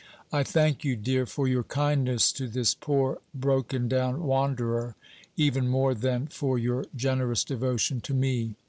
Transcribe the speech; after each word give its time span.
I 0.33 0.41
thank 0.41 0.83
you, 0.83 0.95
dear, 0.95 1.27
for 1.27 1.47
your 1.47 1.61
kindness 1.61 2.31
to 2.31 2.47
this 2.47 2.73
poor 2.73 3.19
broken 3.35 3.87
down 3.87 4.23
wanderer 4.23 4.95
even 5.37 5.67
more 5.67 5.93
than 5.93 6.25
for 6.25 6.57
your 6.57 6.87
generous 6.97 7.43
devotion 7.43 8.01
to 8.01 8.15
me. 8.15 8.55